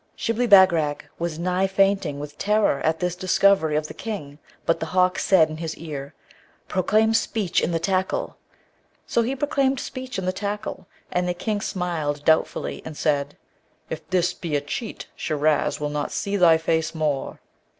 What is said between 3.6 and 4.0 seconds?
of the